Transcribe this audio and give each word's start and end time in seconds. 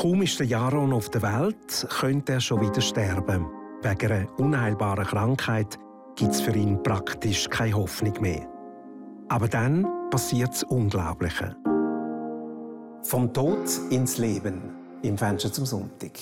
Kaum 0.00 0.22
ist 0.22 0.38
der 0.38 0.46
Jaron 0.46 0.94
auf 0.94 1.10
der 1.10 1.20
Welt, 1.20 1.86
könnte 1.90 2.32
er 2.32 2.40
schon 2.40 2.62
wieder 2.62 2.80
sterben. 2.80 3.44
Wegen 3.82 4.10
einer 4.10 4.38
unheilbaren 4.38 5.04
Krankheit 5.04 5.78
gibt 6.16 6.32
es 6.32 6.40
für 6.40 6.56
ihn 6.56 6.82
praktisch 6.82 7.50
keine 7.50 7.74
Hoffnung 7.74 8.18
mehr. 8.18 8.48
Aber 9.28 9.46
dann 9.46 9.86
passiert 10.08 10.54
das 10.54 10.62
Unglaubliche. 10.62 11.54
Vom 13.02 13.30
Tod 13.34 13.68
ins 13.90 14.16
Leben 14.16 14.62
im 15.02 15.18
Fenster 15.18 15.52
zum 15.52 15.66
Sonntag. 15.66 16.12